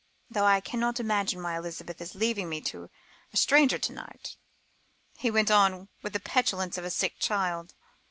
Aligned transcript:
Though 0.31 0.45
I 0.47 0.61
cannot 0.61 0.99
imagine 0.99 1.43
why 1.43 1.55
Elizabeth 1.55 2.01
is 2.01 2.15
leaving 2.15 2.49
me 2.49 2.59
to 2.61 2.89
a 3.31 3.37
stranger 3.37 3.77
to 3.77 3.93
night," 3.93 4.35
he 5.19 5.29
went 5.29 5.51
on, 5.51 5.89
with 6.01 6.13
the 6.13 6.19
petulance 6.19 6.75
of 6.79 6.85
a 6.85 6.89
sick 6.89 7.19
child. 7.19 7.75